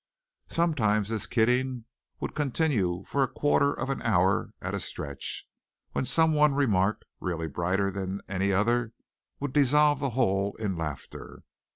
Sometimes 0.47 1.09
this 1.09 1.27
"kidding" 1.27 1.85
would 2.19 2.33
continue 2.33 3.03
for 3.05 3.21
a 3.21 3.27
quarter 3.27 3.71
of 3.71 3.91
an 3.91 4.01
hour 4.01 4.51
at 4.59 4.73
a 4.73 4.79
stretch, 4.79 5.47
when 5.91 6.05
some 6.05 6.33
one 6.33 6.55
remark 6.55 7.03
really 7.19 7.45
brighter 7.47 7.91
than 7.91 8.19
any 8.27 8.51
other 8.51 8.93
would 9.39 9.53
dissolve 9.53 9.99
the 9.99 10.09
whole 10.17 10.55
in 10.55 10.75
laughter. 10.75 11.43